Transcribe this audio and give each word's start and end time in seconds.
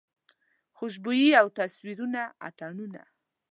خوشبويي 0.77 1.29
او 1.41 1.47
تصویرونه 1.59 2.21
اتڼونه 2.47 3.03